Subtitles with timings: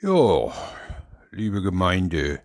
[0.00, 0.52] Ja,
[1.32, 2.40] liebe Gemeinde,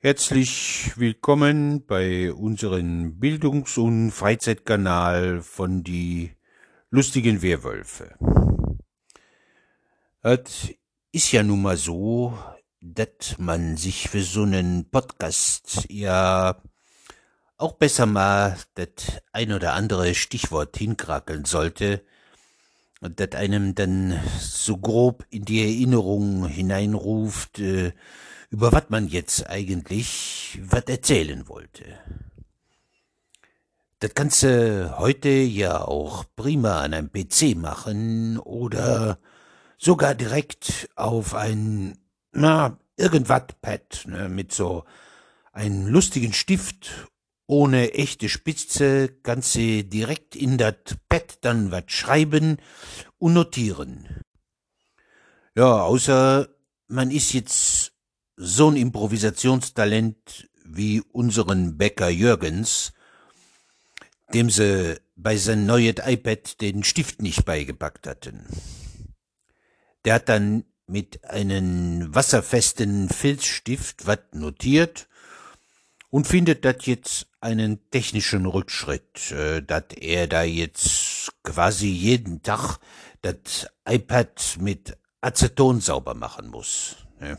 [0.00, 6.32] herzlich willkommen bei unserem Bildungs- und Freizeitkanal von die
[6.90, 8.16] lustigen Werwölfe.
[10.22, 10.74] Es
[11.12, 12.36] ist ja nun mal so,
[12.80, 16.60] dass man sich für so einen Podcast ja
[17.58, 22.04] auch besser mal das ein oder andere Stichwort hinkrakeln sollte,
[23.00, 27.92] das einem dann so grob in die Erinnerung hineinruft, äh,
[28.50, 31.84] über was man jetzt eigentlich was erzählen wollte.
[34.00, 39.18] Das kannst du heute ja auch prima an einem PC machen oder
[39.78, 41.98] sogar direkt auf ein,
[42.32, 44.84] na, irgendwas Pad, ne, mit so
[45.52, 47.09] einem lustigen Stift
[47.50, 52.58] ohne echte Spitze kannst du direkt in dat Pad dann wat schreiben
[53.18, 54.22] und notieren.
[55.56, 56.48] Ja, außer
[56.86, 57.92] man ist jetzt
[58.36, 62.92] so ein Improvisationstalent wie unseren Bäcker Jürgens,
[64.32, 68.46] dem sie bei sein neues iPad den Stift nicht beigepackt hatten.
[70.04, 75.08] Der hat dann mit einem wasserfesten Filzstift wat notiert
[76.10, 82.78] und findet dat jetzt einen technischen Rückschritt, äh, dat er da jetzt quasi jeden Tag
[83.22, 86.96] das iPad mit Aceton sauber machen muss.
[87.20, 87.38] Ne?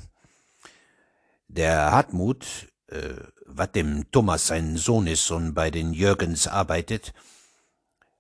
[1.48, 2.46] Der Hartmut,
[2.88, 7.14] äh, wat dem Thomas sein Sohn ist und bei den Jürgens arbeitet,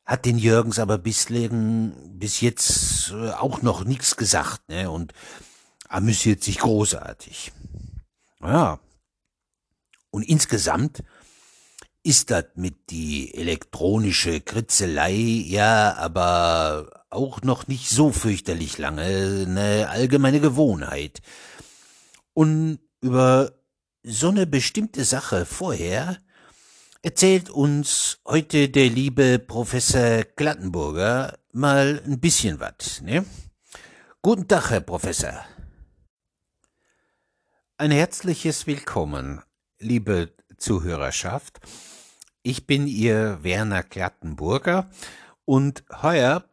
[0.05, 5.13] hat den Jürgens aber bislang bis jetzt äh, auch noch nichts gesagt, ne, und
[5.87, 7.53] amüsiert sich großartig.
[8.41, 8.79] Ja,
[10.11, 11.03] und insgesamt
[12.03, 19.89] ist das mit die elektronische Kritzelei ja aber auch noch nicht so fürchterlich lange eine
[19.89, 21.21] allgemeine Gewohnheit.
[22.33, 23.51] Und über
[24.03, 26.17] so eine bestimmte Sache vorher
[27.03, 33.25] erzählt uns heute der liebe Professor Glattenburger mal ein bisschen was, ne?
[34.21, 35.45] Guten Tag, Herr Professor.
[37.77, 39.41] Ein herzliches Willkommen
[39.81, 41.59] liebe Zuhörerschaft.
[42.43, 44.89] Ich bin Ihr Werner Klattenburger
[45.45, 46.45] und heuer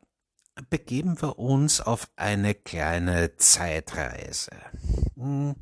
[0.70, 4.50] begeben wir uns auf eine kleine Zeitreise.
[5.16, 5.54] Hm.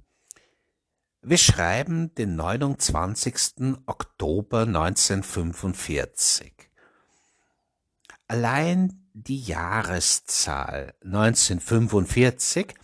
[1.23, 3.77] Wir schreiben den 29.
[3.87, 6.53] Oktober 1945.
[8.29, 12.75] Allein die Jahreszahl 1945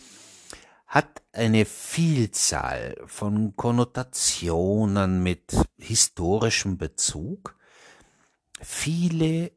[0.92, 7.56] hat eine Vielzahl von Konnotationen mit historischem Bezug,
[8.60, 9.52] viele,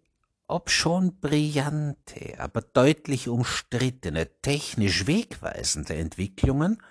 [0.48, 6.82] obschon brillante, aber deutlich umstrittene, technisch wegweisende Entwicklungen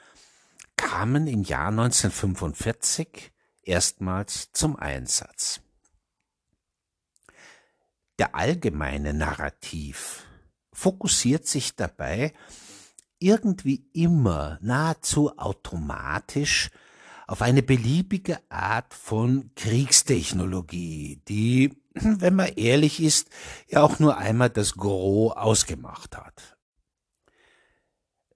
[0.77, 5.63] kamen im Jahr 1945 erstmals zum Einsatz.
[8.19, 10.27] Der allgemeine Narrativ
[10.71, 12.35] fokussiert sich dabei
[13.19, 16.71] irgendwie immer nahezu automatisch
[17.27, 23.31] auf eine beliebige Art von Kriegstechnologie, die, wenn man ehrlich ist,
[23.69, 26.57] ja auch nur einmal das Gros ausgemacht hat.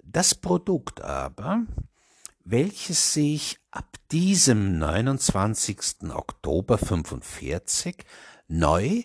[0.03, 1.67] Das Produkt aber,
[2.45, 6.11] welches sich ab diesem 29.
[6.11, 8.07] Oktober 45
[8.49, 9.03] neu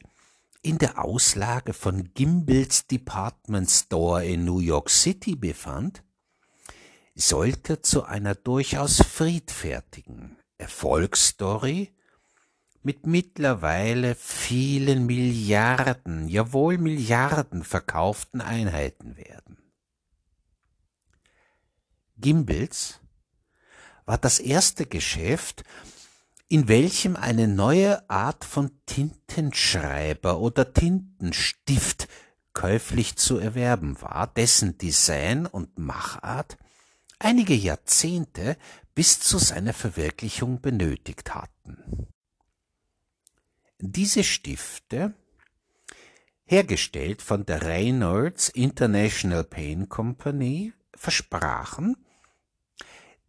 [0.63, 6.03] in der Auslage von Gimbels Department Store in New York City befand,
[7.15, 11.93] sollte zu einer durchaus friedfertigen Erfolgsstory
[12.81, 19.57] mit mittlerweile vielen Milliarden, jawohl Milliarden verkauften Einheiten werden.
[22.17, 23.01] Gimbels
[24.05, 25.63] war das erste Geschäft,
[26.53, 32.07] in welchem eine neue Art von Tintenschreiber oder Tintenstift
[32.53, 36.59] käuflich zu erwerben war, dessen Design und Machart
[37.17, 38.55] einige Jahrzehnte
[38.93, 42.05] bis zu seiner Verwirklichung benötigt hatten.
[43.79, 45.15] Diese Stifte,
[46.45, 51.97] hergestellt von der Reynolds International Paint Company, versprachen,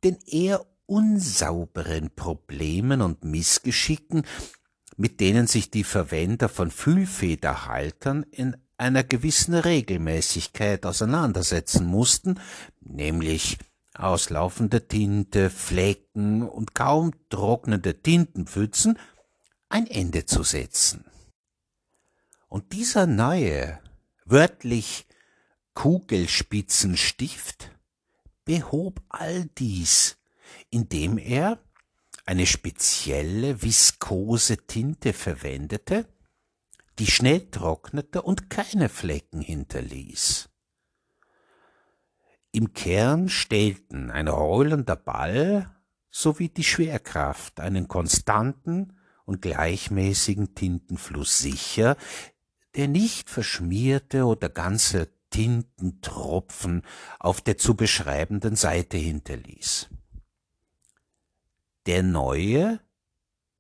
[0.03, 4.27] den eher unsauberen Problemen und Missgeschicken,
[4.97, 12.41] mit denen sich die Verwender von Füllfederhaltern in einer gewissen Regelmäßigkeit auseinandersetzen mussten,
[12.81, 13.59] nämlich
[13.95, 18.99] auslaufende Tinte, Flecken und kaum trocknende Tintenpfützen,
[19.69, 21.05] ein Ende zu setzen.
[22.49, 23.81] Und dieser neue,
[24.25, 25.07] wörtlich
[25.75, 27.71] Kugelspitzenstift
[28.45, 30.17] behob all dies,
[30.71, 31.59] indem er
[32.27, 36.07] eine spezielle viskose Tinte verwendete,
[36.99, 40.49] die schnell trocknete und keine Flecken hinterließ.
[42.53, 45.71] Im Kern stellten ein rollender Ball
[46.11, 51.97] sowie die Schwerkraft einen konstanten und gleichmäßigen Tintenfluss sicher,
[52.77, 56.83] der nicht verschmierte oder ganze Tintentropfen
[57.19, 59.89] auf der zu beschreibenden Seite hinterließ.
[61.87, 62.81] Der neue,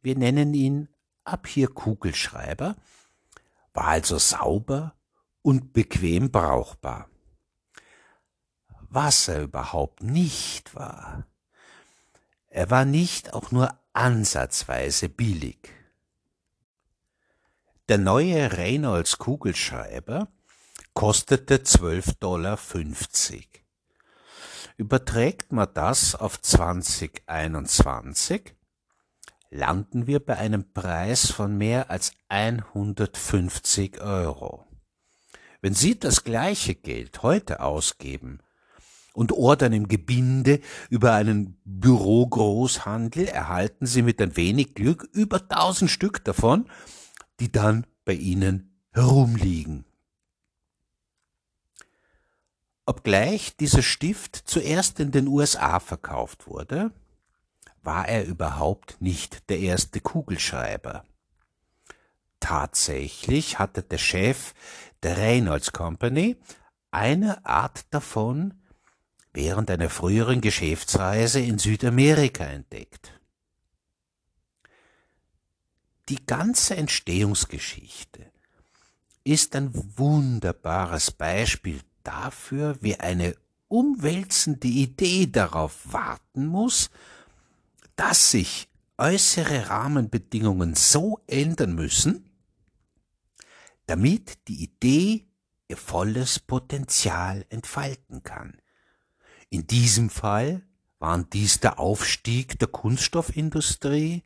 [0.03, 0.89] wir nennen ihn
[1.25, 2.77] ab hier Kugelschreiber,
[3.73, 4.95] war also sauber
[5.43, 7.09] und bequem brauchbar.
[8.89, 11.27] Was er überhaupt nicht war,
[12.49, 15.59] er war nicht auch nur ansatzweise billig.
[17.89, 20.29] Der neue Reynolds Kugelschreiber
[20.95, 22.59] kostete 12,50 Dollar.
[24.77, 28.57] Überträgt man das auf 2021,
[29.51, 34.67] landen wir bei einem Preis von mehr als 150 Euro.
[35.61, 38.41] Wenn Sie das gleiche Geld heute ausgeben
[39.13, 40.59] und ordern im Gebinde
[40.91, 46.69] über einen Bürogroßhandel, erhalten Sie mit ein wenig Glück über 1000 Stück davon,
[47.39, 49.85] die dann bei Ihnen herumliegen.
[52.87, 56.91] Obgleich dieser Stift zuerst in den USA verkauft wurde,
[57.83, 61.05] war er überhaupt nicht der erste Kugelschreiber.
[62.41, 64.53] Tatsächlich hatte der Chef
[65.03, 66.37] der Reynolds Company
[66.91, 68.55] eine Art davon
[69.33, 73.19] während einer früheren Geschäftsreise in Südamerika entdeckt.
[76.11, 78.31] Die ganze Entstehungsgeschichte
[79.25, 83.35] ist ein wunderbares Beispiel dafür, wie eine
[83.69, 86.91] umwälzende Idee darauf warten muss,
[87.97, 88.69] dass sich
[88.99, 92.31] äußere Rahmenbedingungen so ändern müssen,
[93.87, 95.27] damit die Idee
[95.69, 98.61] ihr volles Potenzial entfalten kann.
[99.51, 100.63] In diesem Fall
[100.99, 104.23] waren dies der Aufstieg der Kunststoffindustrie,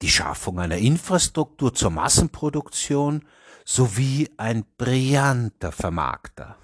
[0.00, 3.26] die Schaffung einer Infrastruktur zur Massenproduktion
[3.64, 6.56] sowie ein brillanter Vermarkter.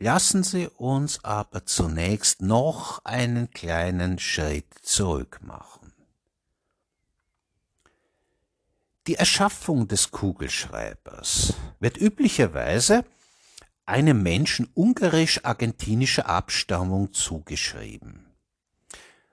[0.00, 5.92] Lassen Sie uns aber zunächst noch einen kleinen Schritt zurück machen.
[9.08, 13.04] Die Erschaffung des Kugelschreibers wird üblicherweise
[13.86, 18.26] einem Menschen ungarisch-argentinischer Abstammung zugeschrieben.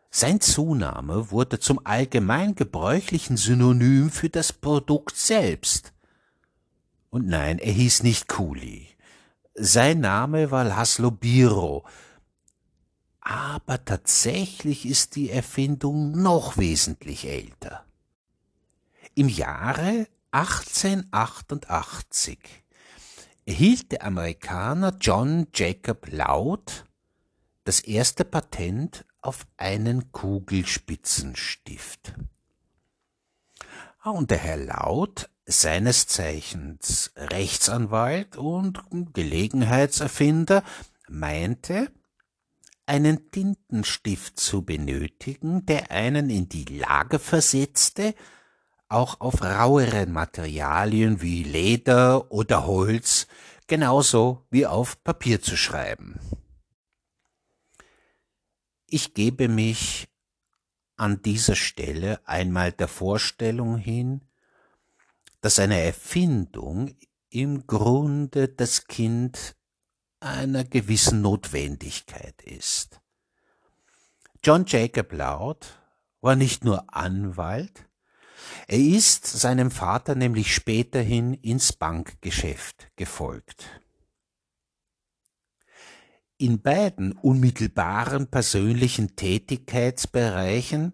[0.09, 5.94] Sein Zunahme wurde zum allgemein gebräuchlichen Synonym für das Produkt selbst.
[7.12, 8.94] Und nein, er hieß nicht Kuli.
[9.57, 11.85] Sein Name war Laszlo Biro.
[13.21, 17.85] Aber tatsächlich ist die Erfindung noch wesentlich älter.
[19.15, 22.37] Im Jahre 1888
[23.45, 26.83] erhielt der Amerikaner John Jacob Loud
[27.63, 32.13] das erste Patent auf einen Kugelspitzenstift.
[33.99, 38.83] Ah, und der Herr Laut, seines Zeichens Rechtsanwalt und
[39.13, 40.63] Gelegenheitserfinder,
[41.07, 41.92] meinte,
[42.88, 48.15] einen Tintenstift zu benötigen, der einen in die Lage versetzte,
[48.88, 53.27] auch auf raueren Materialien wie Leder oder Holz
[53.67, 56.19] genauso wie auf Papier zu schreiben.
[58.88, 60.08] Ich gebe mich
[60.98, 64.22] an dieser Stelle einmal der Vorstellung hin,
[65.45, 66.95] dass eine Erfindung
[67.29, 69.55] im Grunde das Kind
[70.19, 72.99] einer gewissen Notwendigkeit ist.
[74.43, 75.67] John Jacob Loud
[76.19, 77.87] war nicht nur Anwalt,
[78.67, 83.67] er ist seinem Vater nämlich späterhin ins Bankgeschäft gefolgt.
[86.39, 90.93] In beiden unmittelbaren persönlichen Tätigkeitsbereichen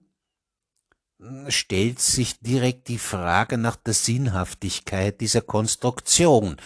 [1.48, 6.58] stellt sich direkt die Frage nach der Sinnhaftigkeit dieser Konstruktion.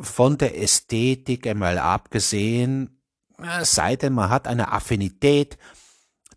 [0.00, 3.00] Von der Ästhetik einmal abgesehen,
[3.62, 5.58] sei denn man hat eine Affinität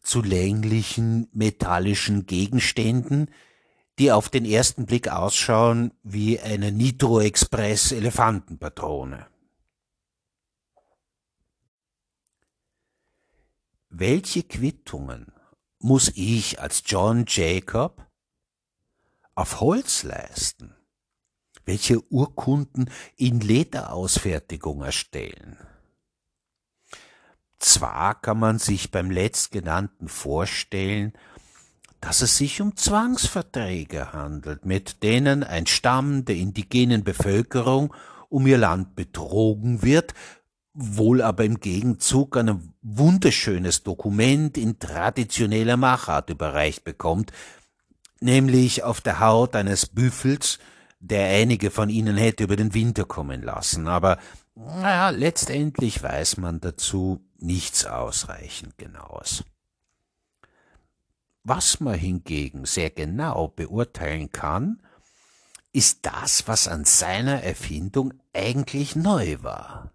[0.01, 3.29] zu länglichen metallischen Gegenständen,
[3.99, 9.27] die auf den ersten Blick ausschauen wie eine Nitro Express Elefantenpatrone.
[13.89, 15.32] Welche Quittungen
[15.83, 18.05] muss ich als John Jacob
[19.35, 20.75] auf Holz leisten?
[21.65, 25.57] Welche Urkunden in Lederausfertigung erstellen?
[27.63, 31.13] zwar kann man sich beim letztgenannten vorstellen,
[32.01, 37.93] dass es sich um Zwangsverträge handelt, mit denen ein Stamm der indigenen Bevölkerung
[38.27, 40.13] um ihr Land betrogen wird,
[40.73, 47.31] wohl aber im Gegenzug ein wunderschönes Dokument in traditioneller Machart überreicht bekommt,
[48.19, 50.59] nämlich auf der Haut eines Büffels,
[50.99, 54.17] der einige von ihnen hätte über den Winter kommen lassen, aber
[54.55, 59.43] naja, letztendlich weiß man dazu nichts ausreichend Genaues.
[61.43, 64.81] Was man hingegen sehr genau beurteilen kann,
[65.73, 69.92] ist das, was an seiner Erfindung eigentlich neu war.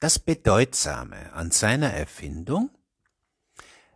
[0.00, 2.70] Das Bedeutsame an seiner Erfindung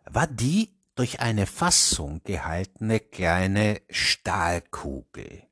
[0.04, 5.44] war die durch eine Fassung gehaltene kleine Stahlkugel.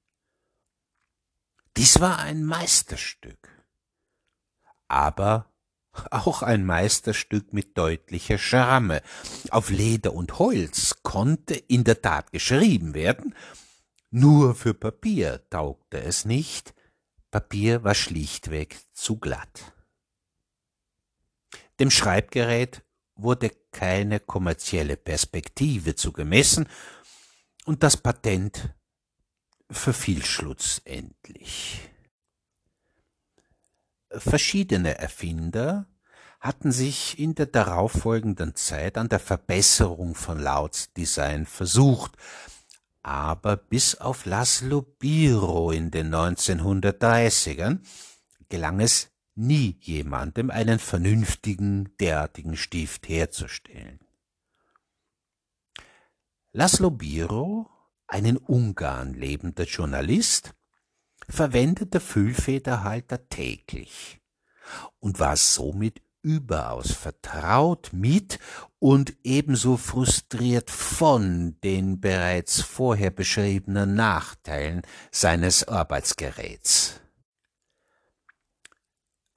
[1.79, 3.49] Dies war ein Meisterstück,
[4.89, 5.51] aber
[6.11, 9.01] auch ein Meisterstück mit deutlicher Schramme.
[9.49, 13.35] Auf Leder und Holz konnte in der Tat geschrieben werden,
[14.11, 16.75] nur für Papier taugte es nicht,
[17.31, 19.73] Papier war schlichtweg zu glatt.
[21.83, 22.85] Dem Schreibgerät
[23.17, 26.69] wurde keine kommerzielle Perspektive zugemessen
[27.65, 28.73] und das Patent
[29.69, 31.91] verfiel schlussendlich.
[34.11, 35.89] Verschiedene Erfinder
[36.39, 42.13] hatten sich in der darauffolgenden Zeit an der Verbesserung von Louds Design versucht,
[43.03, 47.81] aber bis auf Laszlo Biro in den 1930ern
[48.49, 54.01] gelang es nie jemandem einen vernünftigen derartigen Stift herzustellen.
[56.53, 57.71] Laszlo Biro,
[58.07, 60.55] ein in Ungarn lebender Journalist,
[61.29, 64.21] verwendete Füllfederhalter täglich
[65.01, 68.39] und war somit überaus vertraut mit
[68.79, 77.01] und ebenso frustriert von den bereits vorher beschriebenen Nachteilen seines Arbeitsgeräts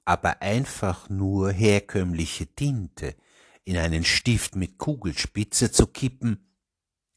[0.06, 3.16] aber einfach nur herkömmliche Tinte
[3.64, 6.48] in einen Stift mit Kugelspitze zu kippen,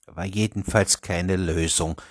[0.07, 2.01] war jedenfalls keine Lösung.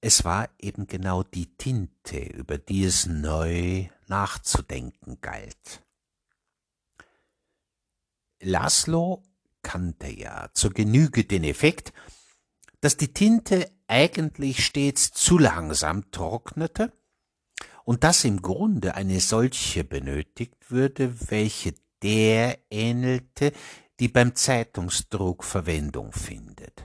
[0.00, 5.84] Es war eben genau die Tinte, über die es neu nachzudenken galt.
[8.40, 9.24] Laszlo
[9.62, 11.92] kannte ja zur Genüge den Effekt,
[12.80, 16.92] dass die Tinte eigentlich stets zu langsam trocknete
[17.84, 23.52] und dass im Grunde eine solche benötigt würde, welche der ähnelte,
[24.00, 26.84] die beim Zeitungsdruck Verwendung findet.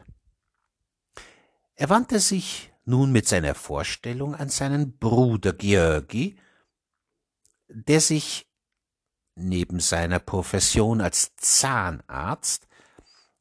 [1.75, 6.38] Er wandte sich nun mit seiner Vorstellung an seinen Bruder Georgi,
[7.68, 8.48] der sich
[9.36, 12.68] neben seiner Profession als Zahnarzt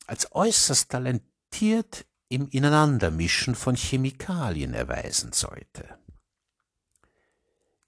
[0.07, 5.99] als äußerst talentiert im Ineinandermischen von Chemikalien erweisen sollte.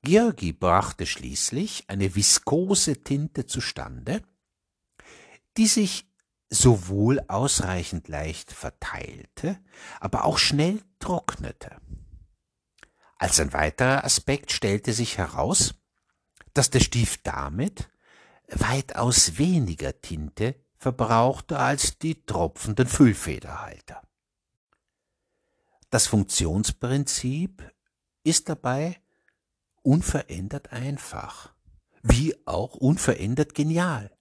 [0.02, 4.22] Georgi brachte schließlich eine viskose Tinte zustande,
[5.56, 6.08] die sich
[6.50, 9.58] sowohl ausreichend leicht verteilte,
[10.00, 11.76] aber auch schnell trocknete.
[13.16, 15.74] Als ein weiterer Aspekt stellte sich heraus,
[16.54, 17.90] dass der Stift damit
[18.48, 24.02] weitaus weniger Tinte verbrauchte als die tropfenden Füllfederhalter.
[25.90, 27.74] Das Funktionsprinzip
[28.22, 29.00] ist dabei
[29.88, 31.54] unverändert einfach,
[32.02, 34.14] wie auch unverändert genial.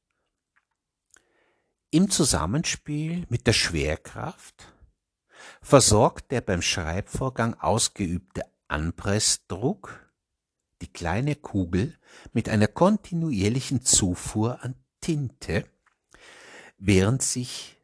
[1.92, 4.74] Im Zusammenspiel mit der Schwerkraft
[5.62, 10.10] versorgt der beim Schreibvorgang ausgeübte Anpressdruck
[10.82, 11.98] die kleine Kugel
[12.32, 15.66] mit einer kontinuierlichen Zufuhr an Tinte,
[16.78, 17.76] während sich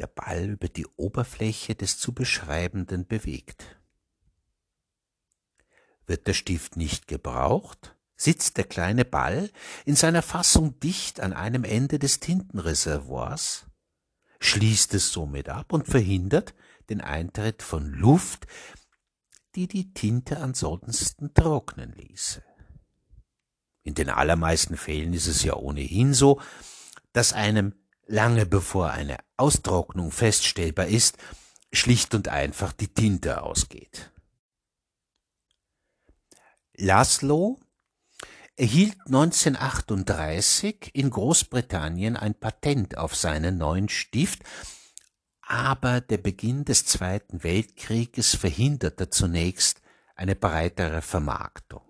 [0.00, 3.77] der Ball über die Oberfläche des zu beschreibenden bewegt.
[6.08, 9.50] Wird der Stift nicht gebraucht, sitzt der kleine Ball
[9.84, 13.66] in seiner Fassung dicht an einem Ende des Tintenreservoirs,
[14.40, 16.54] schließt es somit ab und verhindert
[16.88, 18.46] den Eintritt von Luft,
[19.54, 22.42] die die Tinte ansonsten trocknen ließe.
[23.82, 26.40] In den allermeisten Fällen ist es ja ohnehin so,
[27.12, 27.74] dass einem
[28.06, 31.18] lange bevor eine Austrocknung feststellbar ist,
[31.70, 34.10] schlicht und einfach die Tinte ausgeht.
[36.80, 37.58] Laszlo
[38.56, 44.44] erhielt 1938 in Großbritannien ein Patent auf seinen neuen Stift,
[45.42, 49.80] aber der Beginn des Zweiten Weltkrieges verhinderte zunächst
[50.14, 51.82] eine breitere Vermarktung.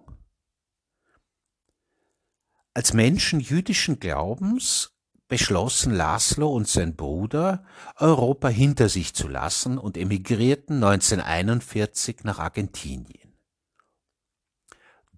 [2.72, 4.94] Als Menschen jüdischen Glaubens
[5.26, 7.62] beschlossen Laszlo und sein Bruder,
[7.96, 13.27] Europa hinter sich zu lassen und emigrierten 1941 nach Argentinien.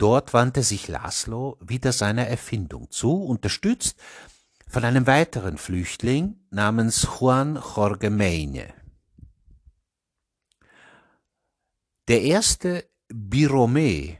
[0.00, 3.98] Dort wandte sich Laszlo wieder seiner Erfindung zu, unterstützt
[4.66, 8.72] von einem weiteren Flüchtling namens Juan Jorge Meine.
[12.08, 14.16] Der erste Birome,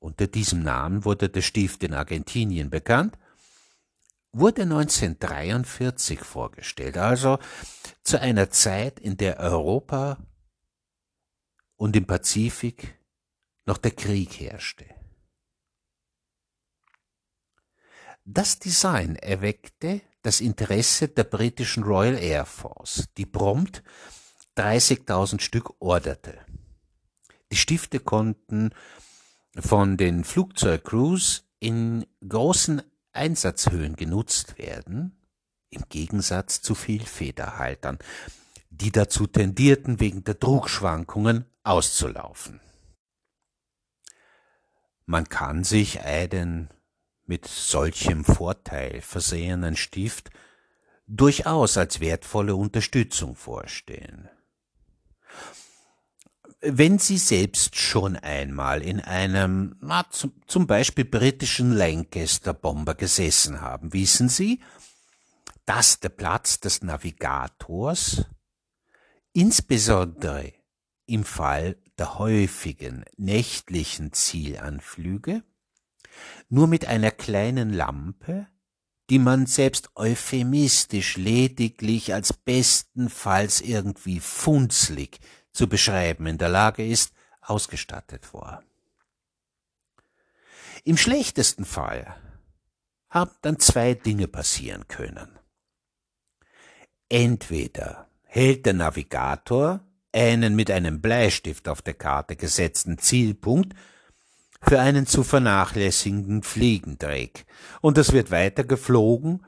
[0.00, 3.16] unter diesem Namen wurde der Stift in Argentinien bekannt,
[4.32, 7.38] wurde 1943 vorgestellt, also
[8.02, 10.18] zu einer Zeit, in der Europa
[11.76, 12.99] und im Pazifik
[13.70, 14.84] noch der Krieg herrschte.
[18.24, 23.84] Das Design erweckte das Interesse der britischen Royal Air Force, die prompt
[24.56, 26.36] 30.000 Stück orderte.
[27.52, 28.74] Die Stifte konnten
[29.56, 35.16] von den Flugzeugcrews in großen Einsatzhöhen genutzt werden,
[35.70, 37.98] im Gegensatz zu Vielfederhaltern,
[38.70, 42.60] die dazu tendierten, wegen der Druckschwankungen auszulaufen.
[45.10, 46.70] Man kann sich einen
[47.26, 50.30] mit solchem Vorteil versehenen Stift
[51.08, 54.28] durchaus als wertvolle Unterstützung vorstellen.
[56.60, 63.92] Wenn Sie selbst schon einmal in einem, na, zum, zum Beispiel britischen Lancaster-Bomber gesessen haben,
[63.92, 64.62] wissen Sie,
[65.66, 68.26] dass der Platz des Navigators
[69.32, 70.52] insbesondere
[71.06, 75.42] im Fall der häufigen nächtlichen Zielanflüge
[76.48, 78.46] nur mit einer kleinen Lampe,
[79.10, 85.20] die man selbst euphemistisch lediglich als bestenfalls irgendwie funzlig
[85.52, 88.62] zu beschreiben in der Lage ist, ausgestattet war.
[90.84, 92.16] Im schlechtesten Fall
[93.10, 95.38] haben dann zwei Dinge passieren können.
[97.10, 99.80] Entweder hält der Navigator
[100.12, 103.74] einen mit einem Bleistift auf der Karte gesetzten Zielpunkt
[104.62, 107.46] für einen zu vernachlässigenden Fliegendreck.
[107.80, 109.44] Und es wird weiter geflogen,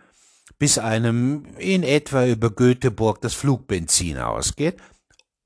[0.58, 4.76] bis einem in etwa über Göteborg das Flugbenzin ausgeht.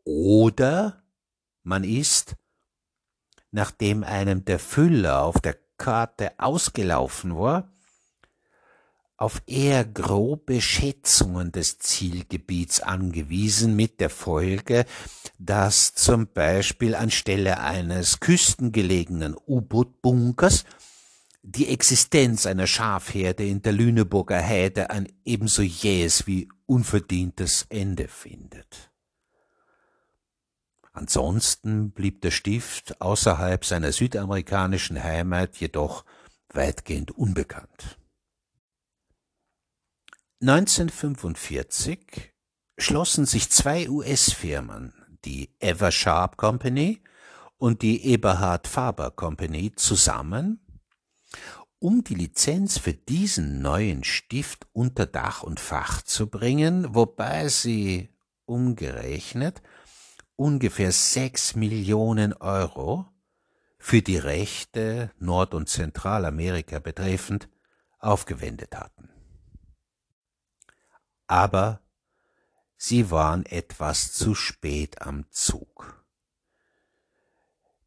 [0.05, 1.03] Oder
[1.63, 2.37] man ist,
[3.51, 7.73] nachdem einem der Füller auf der Karte ausgelaufen war,
[9.17, 14.85] auf eher grobe Schätzungen des Zielgebiets angewiesen, mit der Folge,
[15.39, 20.65] dass zum Beispiel anstelle eines küstengelegenen U-Boot-Bunkers
[21.43, 28.91] die Existenz einer Schafherde in der Lüneburger Heide ein ebenso jähes wie unverdientes Ende findet.
[30.93, 36.05] Ansonsten blieb der Stift außerhalb seiner südamerikanischen Heimat jedoch
[36.53, 37.99] weitgehend unbekannt.
[40.43, 42.35] 1945
[42.77, 44.93] schlossen sich zwei US-Firmen,
[45.25, 47.01] die Eversharp Company
[47.57, 50.61] und die Eberhard Faber Company, zusammen,
[51.79, 58.11] um die Lizenz für diesen neuen Stift unter Dach und Fach zu bringen, wobei sie
[58.45, 59.63] umgerechnet
[60.37, 63.07] ungefähr sechs Millionen Euro
[63.79, 67.49] für die Rechte Nord- und Zentralamerika betreffend
[68.01, 69.16] aufgewendet hatten
[71.27, 71.81] aber
[72.77, 76.05] sie waren etwas zu spät am Zug.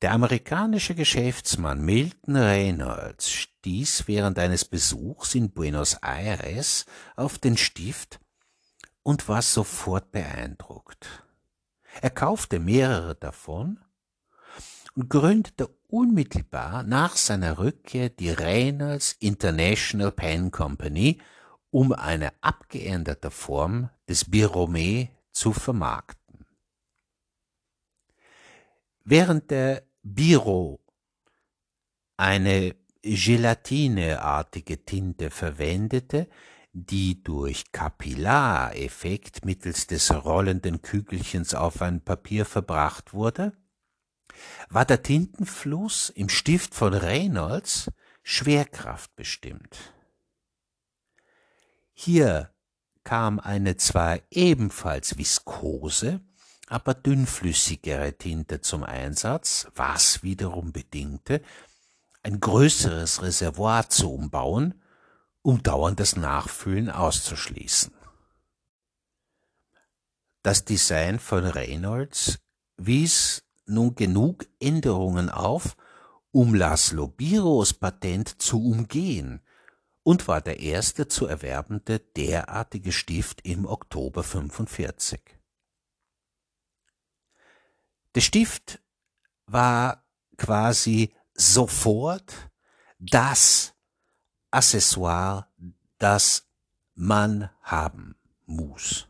[0.02, 6.86] Der amerikanische Geschäftsmann Milton Reynolds stieß während eines Besuchs in Buenos Aires
[7.17, 8.19] auf den Stift
[9.04, 11.25] und war sofort beeindruckt.
[12.02, 13.80] Er kaufte mehrere davon
[14.95, 21.19] und gründete unmittelbar nach seiner Rückkehr die Reynolds International Pen Company
[21.72, 26.46] um eine abgeänderte Form des Birome zu vermarkten.
[29.04, 30.80] Während der Biro
[32.18, 36.28] eine gelatineartige Tinte verwendete,
[36.74, 43.54] die durch Kapillareffekt mittels des rollenden Kügelchens auf ein Papier verbracht wurde,
[44.70, 47.90] war der Tintenfluss im Stift von Reynolds
[48.22, 49.94] Schwerkraft bestimmt.
[52.02, 52.50] Hier
[53.04, 56.22] kam eine zwar ebenfalls viskose,
[56.68, 61.42] aber dünnflüssigere Tinte zum Einsatz, was wiederum bedingte,
[62.24, 64.82] ein größeres Reservoir zu umbauen,
[65.42, 67.94] um dauerndes Nachfüllen auszuschließen.
[70.42, 72.40] Das Design von Reynolds
[72.78, 75.76] wies nun genug Änderungen auf,
[76.32, 79.42] um Laszlo Biros Patent zu umgehen
[80.10, 85.22] und war der erste zu erwerbende derartige Stift im Oktober 45.
[88.15, 88.82] Der Stift
[89.45, 90.04] war
[90.36, 92.50] quasi sofort
[92.98, 93.76] das
[94.50, 95.48] Accessoire,
[96.00, 96.48] das
[96.95, 98.15] man haben
[98.48, 99.08] muss.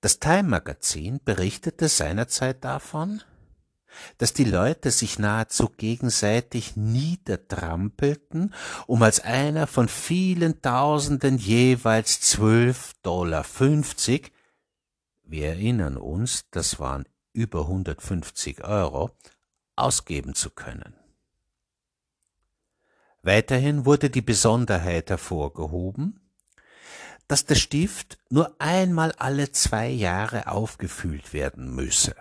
[0.00, 3.22] Das Time Magazin berichtete seinerzeit davon,
[4.18, 8.54] dass die Leute sich nahezu gegenseitig niedertrampelten,
[8.86, 14.32] um als einer von vielen Tausenden jeweils zwölf Dollar fünfzig,
[15.24, 19.10] wir erinnern uns, das waren über 150 Euro,
[19.76, 20.94] ausgeben zu können.
[23.22, 26.20] Weiterhin wurde die Besonderheit hervorgehoben,
[27.26, 32.14] dass der Stift nur einmal alle zwei Jahre aufgefüllt werden müsse.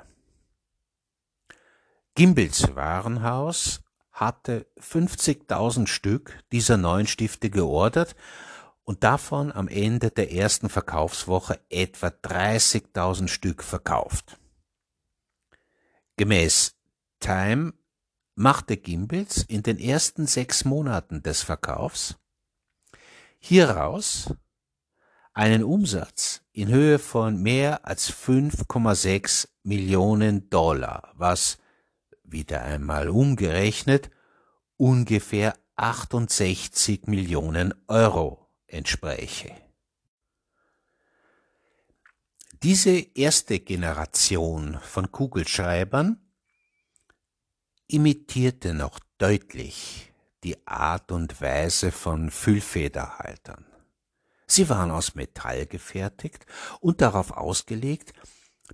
[2.15, 8.15] Gimbels Warenhaus hatte 50.000 Stück dieser neuen Stifte geordert
[8.83, 14.37] und davon am Ende der ersten Verkaufswoche etwa 30.000 Stück verkauft.
[16.15, 16.75] Gemäß
[17.19, 17.73] Time
[18.35, 22.17] machte Gimbels in den ersten sechs Monaten des Verkaufs
[23.39, 24.31] hieraus
[25.33, 31.57] einen Umsatz in Höhe von mehr als 5,6 Millionen Dollar, was
[32.33, 34.11] wieder einmal umgerechnet,
[34.75, 39.55] ungefähr 68 Millionen Euro entspräche.
[42.61, 46.21] Diese erste Generation von Kugelschreibern
[47.87, 53.65] imitierte noch deutlich die Art und Weise von Füllfederhaltern.
[54.47, 56.45] Sie waren aus Metall gefertigt
[56.79, 58.13] und darauf ausgelegt,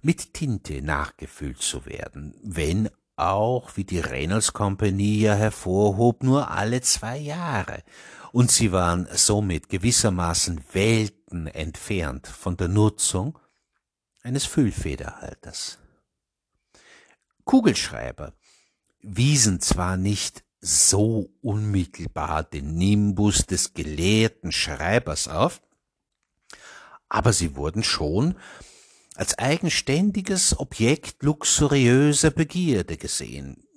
[0.02, 6.82] mit Tinte nachgefüllt zu werden, wenn auch, wie die Reynolds Company ja hervorhob, nur alle
[6.82, 7.84] zwei Jahre,
[8.32, 13.40] und sie waren somit gewissermaßen Welten entfernt von der Nutzung
[14.22, 15.80] eines Füllfederhalters.
[17.44, 18.34] Kugelschreiber
[19.02, 25.62] wiesen zwar nicht so unmittelbar den Nimbus des gelehrten Schreibers auf,
[27.08, 28.36] aber sie wurden schon
[29.20, 33.68] als eigenständiges Objekt luxuriöser Begierde gesehen.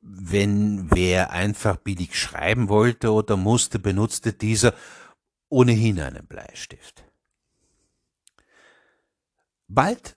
[0.00, 4.72] Wenn wer einfach billig schreiben wollte oder musste, benutzte dieser
[5.50, 7.04] ohnehin einen Bleistift.
[9.66, 10.16] Bald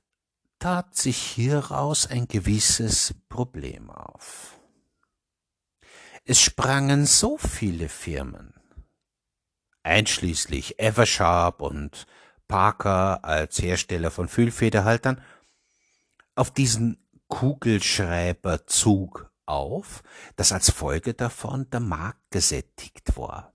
[0.58, 4.58] tat sich hieraus ein gewisses Problem auf.
[6.24, 8.54] Es sprangen so viele Firmen,
[9.84, 12.08] einschließlich Eversharp und
[12.52, 15.22] Parker als Hersteller von Füllfederhaltern
[16.36, 20.04] auf diesen Kugelschreiberzug auf,
[20.36, 23.54] dass als Folge davon der Markt gesättigt war.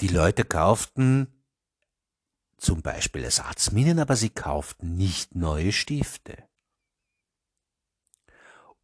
[0.00, 1.28] Die Leute kauften
[2.56, 6.42] zum Beispiel Ersatzminen, aber sie kauften nicht neue Stifte.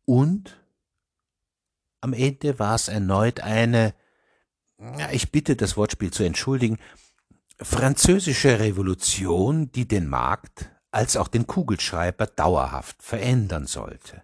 [0.05, 0.65] Und
[2.01, 3.93] am Ende war es erneut eine,
[5.11, 6.79] ich bitte das Wortspiel zu entschuldigen,
[7.61, 14.23] französische Revolution, die den Markt als auch den Kugelschreiber dauerhaft verändern sollte.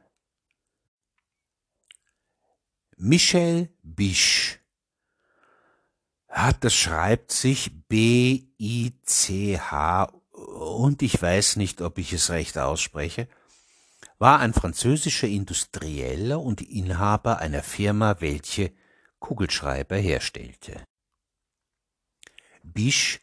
[2.97, 4.61] Michel Bisch
[6.29, 8.53] hat, das schreibt sich B-I-C-H
[10.33, 13.29] und ich weiß nicht, ob ich es recht ausspreche,
[14.19, 18.73] war ein französischer Industrieller und Inhaber einer Firma, welche
[19.19, 20.85] Kugelschreiber herstellte.
[22.63, 23.21] Bisch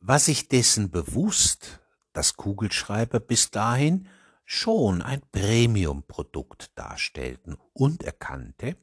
[0.00, 1.80] war sich dessen bewusst,
[2.12, 4.08] dass Kugelschreiber bis dahin
[4.44, 8.76] schon ein Premiumprodukt darstellten und erkannte,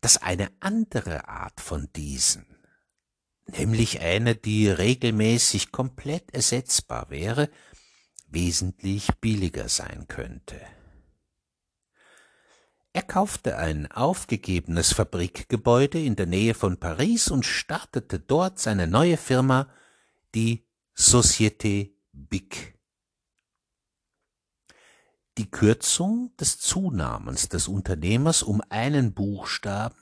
[0.00, 2.46] dass eine andere Art von diesen,
[3.46, 7.48] nämlich eine, die regelmäßig komplett ersetzbar wäre,
[8.26, 10.60] wesentlich billiger sein könnte.
[12.92, 19.16] Er kaufte ein aufgegebenes Fabrikgebäude in der Nähe von Paris und startete dort seine neue
[19.16, 19.68] Firma
[20.34, 20.66] die
[20.96, 22.78] Société BIC.
[25.38, 29.96] Die Kürzung des Zunamens des Unternehmers um einen Buchstaben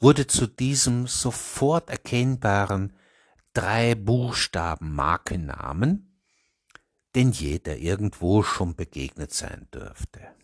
[0.00, 2.92] wurde zu diesem sofort erkennbaren
[3.54, 6.20] drei Buchstaben Markennamen,
[7.14, 10.34] den jeder irgendwo schon begegnet sein dürfte.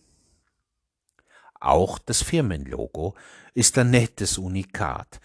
[1.60, 3.14] Auch das Firmenlogo
[3.52, 5.20] ist ein nettes Unikat.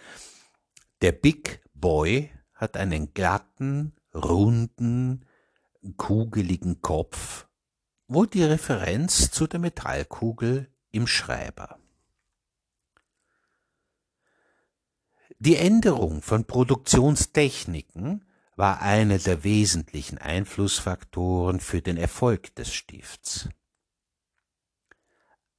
[1.02, 5.26] Der Big Boy hat einen glatten, runden,
[5.98, 7.48] kugeligen Kopf,
[8.08, 11.78] wohl die Referenz zu der Metallkugel im Schreiber.
[15.40, 23.50] Die Änderung von Produktionstechniken war einer der wesentlichen Einflussfaktoren für den Erfolg des Stifts.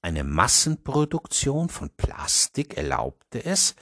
[0.01, 3.75] Eine Massenproduktion von Plastik erlaubte es,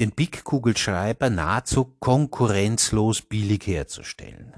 [0.00, 4.54] den Big-Kugelschreiber nahezu konkurrenzlos billig herzustellen.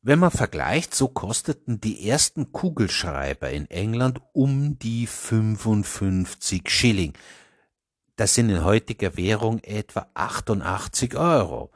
[0.00, 7.12] Wenn man vergleicht, so kosteten die ersten Kugelschreiber in England um die 55 Schilling.
[8.16, 11.72] Das sind in heutiger Währung etwa 88 Euro.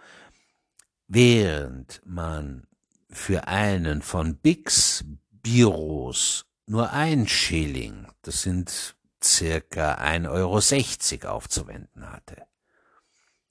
[1.08, 2.66] Während man
[3.10, 12.46] für einen von Bix Büros nur ein Schilling, das sind circa 1,60 Euro aufzuwenden hatte.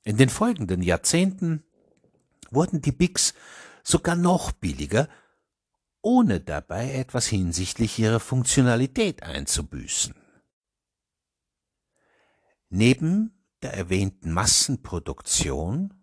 [0.03, 1.63] In den folgenden Jahrzehnten
[2.49, 3.33] wurden die Bigs
[3.83, 5.07] sogar noch billiger,
[6.01, 10.15] ohne dabei etwas hinsichtlich ihrer Funktionalität einzubüßen.
[12.69, 15.93] Neben der erwähnten Massenproduktion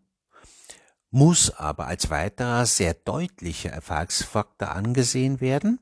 [1.10, 5.80] muss aber als weiterer sehr deutlicher Erfolgsfaktor angesehen werden,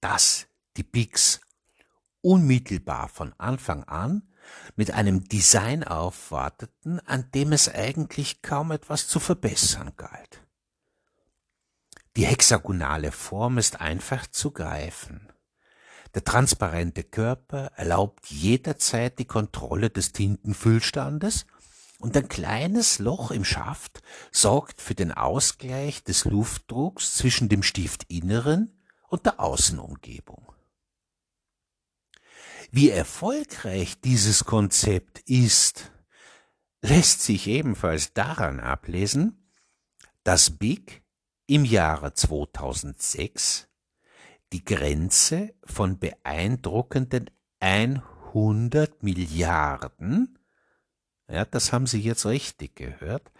[0.00, 1.40] dass die Bigs
[2.20, 4.22] unmittelbar von Anfang an
[4.76, 10.42] mit einem Design aufwarteten, an dem es eigentlich kaum etwas zu verbessern galt.
[12.16, 15.28] Die hexagonale Form ist einfach zu greifen.
[16.14, 21.46] Der transparente Körper erlaubt jederzeit die Kontrolle des Tintenfüllstandes
[22.00, 24.02] und ein kleines Loch im Schaft
[24.32, 28.72] sorgt für den Ausgleich des Luftdrucks zwischen dem Stiftinneren
[29.08, 30.52] und der Außenumgebung.
[32.70, 35.90] Wie erfolgreich dieses Konzept ist,
[36.82, 39.50] lässt sich ebenfalls daran ablesen,
[40.22, 41.02] dass Big
[41.46, 43.68] im Jahre 2006
[44.52, 50.38] die Grenze von beeindruckenden 100 Milliarden,
[51.26, 53.32] ja, das haben Sie jetzt richtig gehört,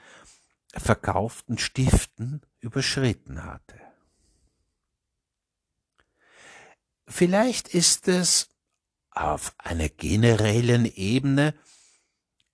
[0.73, 3.79] verkauften Stiften überschritten hatte.
[7.07, 8.49] Vielleicht ist es
[9.19, 11.55] auf einer generellen Ebene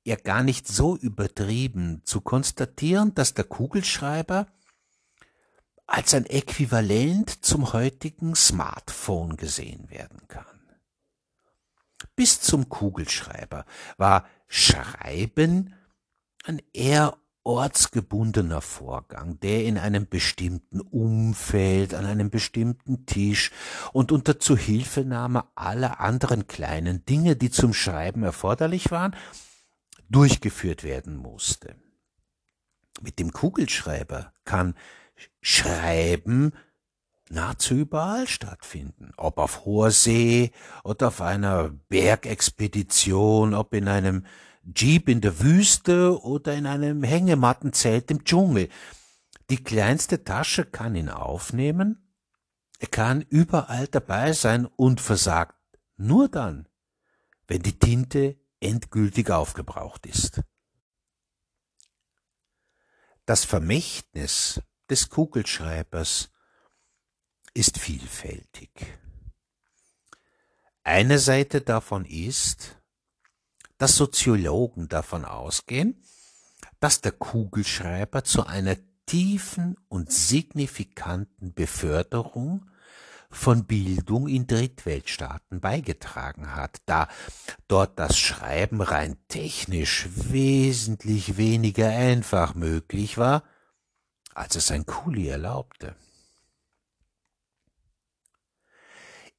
[0.05, 4.47] ja gar nicht so übertrieben zu konstatieren, dass der Kugelschreiber
[5.87, 10.47] als ein Äquivalent zum heutigen Smartphone gesehen werden kann.
[12.17, 13.65] Bis zum Kugelschreiber
[13.97, 15.75] war Schreiben
[16.45, 23.53] ein eher ortsgebundener Vorgang, der in einem bestimmten Umfeld, an einem bestimmten Tisch
[23.93, 29.15] und unter Zuhilfenahme aller anderen kleinen Dinge, die zum Schreiben erforderlich waren,
[30.09, 31.77] durchgeführt werden musste.
[33.03, 34.75] Mit dem Kugelschreiber kann
[35.41, 36.53] Schreiben
[37.29, 39.13] nahezu überall stattfinden.
[39.17, 40.53] Ob auf hoher See
[40.83, 44.25] oder auf einer Bergexpedition, ob in einem
[44.75, 48.69] Jeep in der Wüste oder in einem Hängemattenzelt im Dschungel.
[49.51, 52.05] Die kleinste Tasche kann ihn aufnehmen,
[52.79, 55.57] er kann überall dabei sein und versagt
[55.97, 56.69] nur dann,
[57.47, 60.41] wenn die Tinte endgültig aufgebraucht ist.
[63.27, 66.31] Das Vermächtnis des Kugelschreibers
[67.55, 68.71] ist vielfältig.
[70.83, 72.77] Eine Seite davon ist,
[73.79, 76.03] dass Soziologen davon ausgehen,
[76.81, 82.71] dass der Kugelschreiber zu einer tiefen und signifikanten Beförderung
[83.31, 87.09] von Bildung in Drittweltstaaten beigetragen hat, da
[87.69, 93.43] dort das Schreiben rein technisch wesentlich weniger einfach möglich war
[94.35, 95.97] als es ein Kuli erlaubte.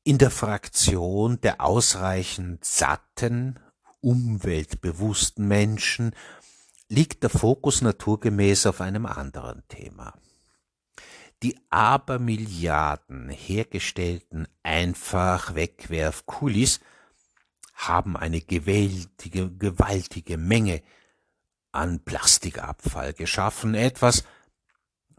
[0.03, 3.59] In der Fraktion der ausreichend satten,
[4.05, 6.15] umweltbewussten Menschen
[6.89, 10.13] liegt der Fokus naturgemäß auf einem anderen Thema.
[11.41, 16.79] Die Abermilliarden hergestellten einfach Wegwerfkulis
[17.73, 20.83] haben eine gewaltige, gewaltige Menge
[21.71, 24.23] an Plastikabfall geschaffen, etwas,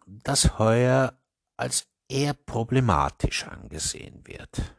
[0.07, 1.19] das heuer
[1.57, 4.77] als eher problematisch angesehen wird.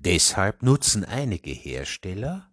[0.00, 2.50] Deshalb nutzen einige Hersteller,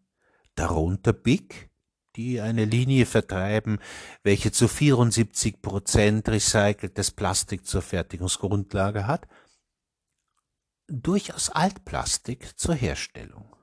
[0.55, 1.69] darunter Big,
[2.17, 3.79] die eine Linie vertreiben,
[4.21, 9.29] welche zu 74 Prozent recyceltes Plastik zur Fertigungsgrundlage hat,
[10.87, 13.55] durchaus Altplastik zur Herstellung.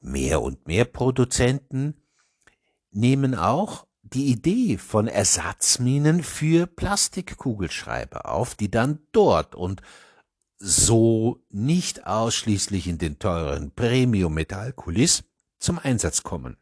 [0.00, 2.00] Mehr und mehr Produzenten
[2.92, 9.82] nehmen auch die Idee von Ersatzminen für Plastikkugelschreiber auf, die dann dort und
[10.60, 15.24] so nicht ausschließlich in den teuren Premium-Metallkulis
[15.58, 16.58] zum Einsatz kommen.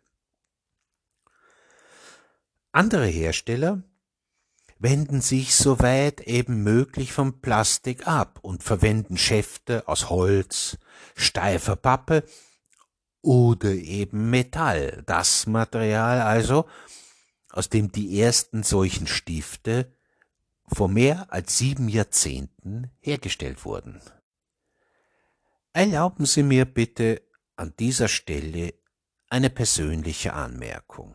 [2.70, 3.82] Andere Hersteller
[4.78, 10.78] wenden sich soweit eben möglich vom Plastik ab und verwenden Schäfte aus Holz,
[11.16, 12.22] steifer Pappe
[13.20, 16.66] oder eben Metall, das Material also,
[17.50, 19.92] aus dem die ersten solchen Stifte
[20.74, 24.00] vor mehr als sieben Jahrzehnten hergestellt wurden.
[25.72, 27.22] Erlauben Sie mir bitte
[27.56, 28.74] an dieser Stelle
[29.28, 31.14] eine persönliche Anmerkung.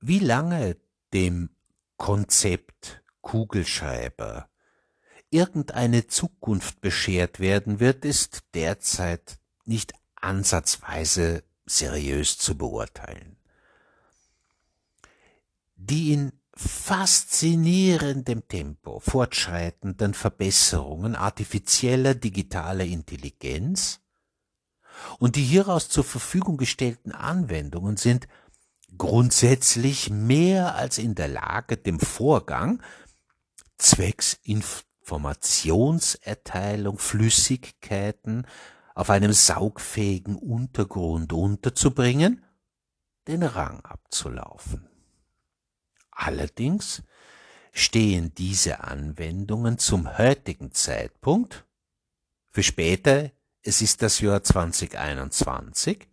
[0.00, 0.76] Wie lange
[1.12, 1.50] dem
[1.96, 4.48] Konzept Kugelschreiber
[5.30, 13.36] irgendeine Zukunft beschert werden wird, ist derzeit nicht ansatzweise seriös zu beurteilen.
[15.74, 24.00] Die in faszinierendem Tempo fortschreitenden Verbesserungen artifizieller digitaler Intelligenz
[25.18, 28.26] und die hieraus zur Verfügung gestellten Anwendungen sind
[28.96, 32.82] grundsätzlich mehr als in der Lage, dem Vorgang
[33.76, 38.46] zwecks Informationserteilung Flüssigkeiten
[38.94, 42.42] auf einem saugfähigen Untergrund unterzubringen,
[43.28, 44.95] den Rang abzulaufen.
[46.16, 47.02] Allerdings
[47.72, 51.66] stehen diese Anwendungen zum heutigen Zeitpunkt,
[52.50, 53.30] für später,
[53.62, 56.08] es ist das Jahr 2021,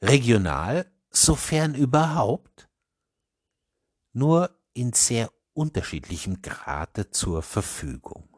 [0.00, 2.68] regional, sofern überhaupt,
[4.12, 8.28] nur in sehr unterschiedlichem Grade zur Verfügung.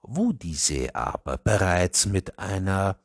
[0.00, 2.98] Wo diese aber bereits mit einer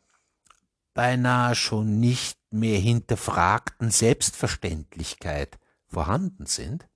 [0.93, 6.87] beinahe schon nicht mehr hinterfragten Selbstverständlichkeit vorhanden sind,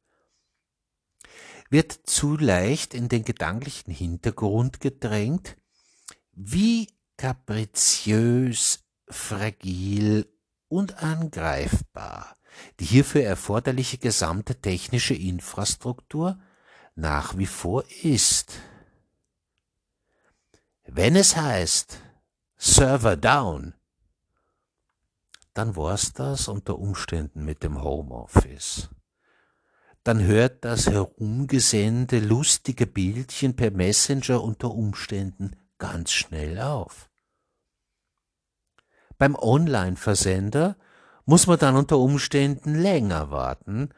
[1.69, 5.57] wird zu leicht in den gedanklichen Hintergrund gedrängt,
[6.31, 10.31] wie kapriziös, fragil
[10.69, 12.37] und angreifbar
[12.79, 16.39] die hierfür erforderliche gesamte technische Infrastruktur
[16.95, 18.59] nach wie vor ist.
[20.83, 21.99] Wenn es heißt
[22.57, 23.73] Server down,
[25.57, 28.89] dann war's das unter Umständen mit dem Homeoffice.
[30.03, 37.09] Dann hört das herumgesende lustige Bildchen per Messenger unter Umständen ganz schnell auf.
[39.17, 40.77] Beim Online-Versender
[41.25, 43.89] muss man dann unter Umständen länger warten,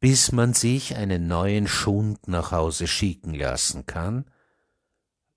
[0.00, 4.24] bis man sich einen neuen Schund nach Hause schicken lassen kann.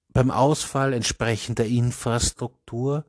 [0.09, 3.05] Beim Ausfall entsprechender Infrastruktur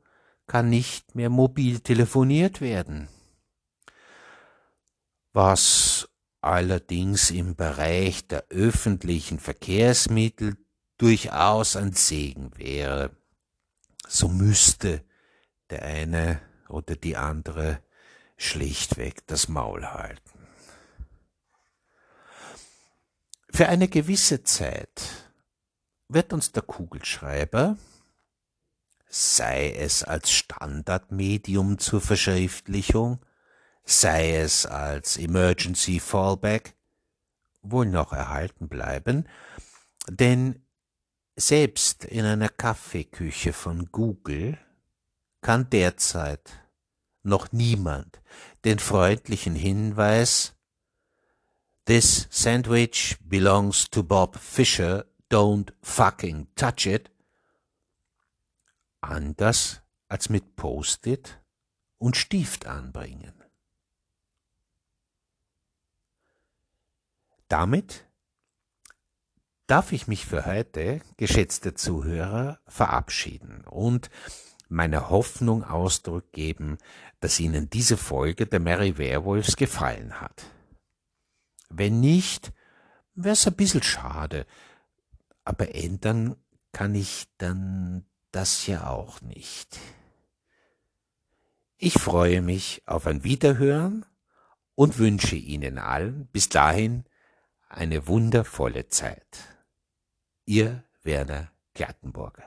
[0.47, 3.09] kann nicht mehr mobil telefoniert werden.
[5.33, 6.09] Was
[6.41, 10.57] allerdings im Bereich der öffentlichen Verkehrsmittel
[10.97, 13.15] durchaus ein Segen wäre.
[14.07, 15.03] So müsste
[15.69, 17.83] der eine oder die andere
[18.37, 20.47] schlichtweg das Maul halten.
[23.49, 25.01] Für eine gewisse Zeit
[26.07, 27.77] wird uns der Kugelschreiber
[29.09, 33.19] sei es als Standardmedium zur Verschriftlichung,
[33.83, 36.75] sei es als Emergency Fallback,
[37.61, 39.27] wohl noch erhalten bleiben,
[40.09, 40.61] denn
[41.35, 44.57] selbst in einer Kaffeeküche von Google
[45.41, 46.59] kann derzeit
[47.23, 48.21] noch niemand
[48.65, 50.53] den freundlichen Hinweis
[51.85, 57.09] This sandwich belongs to Bob Fisher, don't fucking touch it
[59.01, 61.41] anders als mit Post-it
[61.97, 63.33] und Stift anbringen.
[67.47, 68.05] Damit
[69.67, 74.09] darf ich mich für heute, geschätzte Zuhörer, verabschieden und
[74.69, 76.77] meiner Hoffnung Ausdruck geben,
[77.19, 80.45] dass Ihnen diese Folge der Mary Werewolves gefallen hat.
[81.69, 82.53] Wenn nicht,
[83.13, 84.45] wär's ein bisschen schade,
[85.43, 86.35] aber ändern
[86.71, 88.05] kann ich dann
[88.37, 89.79] das ja auch nicht.
[91.75, 94.05] Ich freue mich auf ein Wiederhören
[94.75, 97.05] und wünsche Ihnen allen bis dahin
[97.67, 99.39] eine wundervolle Zeit.
[100.45, 102.43] Ihr Werner Glattenburger.